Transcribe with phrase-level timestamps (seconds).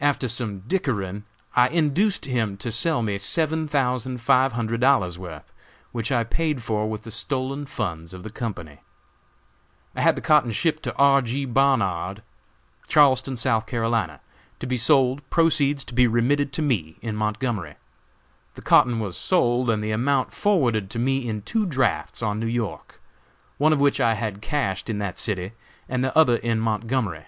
[0.00, 1.24] After some dickering
[1.56, 5.52] I induced him to sell me seven thousand five hundred dollars' worth,
[5.90, 8.82] which I paid for with the stolen funds of the company.
[9.96, 11.20] "I had the cotton shipped to R.
[11.22, 11.44] G.
[11.44, 12.22] Barnard,
[12.86, 13.42] Charleston, S.
[13.68, 13.80] C.,
[14.60, 17.74] to be sold, proceeds to be remitted to me, in Montgomery.
[18.54, 22.46] The cotton was sold and the amount forwarded to me in two drafts on New
[22.46, 23.00] York,
[23.58, 25.50] one of which I had cashed in that city,
[25.88, 27.24] and the other in Montgomery.